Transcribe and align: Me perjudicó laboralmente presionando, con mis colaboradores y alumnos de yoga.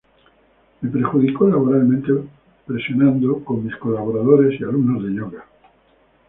Me 0.81 0.89
perjudicó 0.89 1.47
laboralmente 1.47 2.11
presionando, 2.65 3.43
con 3.43 3.63
mis 3.63 3.75
colaboradores 3.75 4.59
y 4.59 4.63
alumnos 4.63 5.03
de 5.03 5.13
yoga. 5.13 5.45